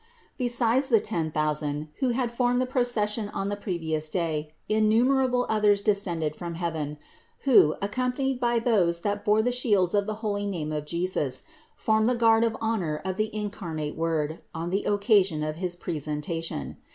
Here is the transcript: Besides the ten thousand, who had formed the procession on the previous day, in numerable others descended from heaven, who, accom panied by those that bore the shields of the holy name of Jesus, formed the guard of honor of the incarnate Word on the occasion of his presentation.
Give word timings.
Besides 0.35 0.89
the 0.89 0.99
ten 0.99 1.29
thousand, 1.29 1.89
who 1.99 2.09
had 2.09 2.31
formed 2.31 2.59
the 2.59 2.65
procession 2.65 3.29
on 3.29 3.49
the 3.49 3.55
previous 3.55 4.09
day, 4.09 4.51
in 4.67 4.89
numerable 4.89 5.45
others 5.47 5.79
descended 5.79 6.35
from 6.35 6.55
heaven, 6.55 6.97
who, 7.41 7.75
accom 7.83 8.15
panied 8.17 8.39
by 8.39 8.57
those 8.57 9.01
that 9.01 9.23
bore 9.23 9.43
the 9.43 9.51
shields 9.51 9.93
of 9.93 10.07
the 10.07 10.15
holy 10.25 10.47
name 10.47 10.71
of 10.71 10.87
Jesus, 10.87 11.43
formed 11.75 12.09
the 12.09 12.15
guard 12.15 12.43
of 12.43 12.57
honor 12.59 12.99
of 13.05 13.15
the 13.17 13.29
incarnate 13.31 13.95
Word 13.95 14.41
on 14.55 14.71
the 14.71 14.85
occasion 14.85 15.43
of 15.43 15.57
his 15.57 15.75
presentation. 15.75 16.77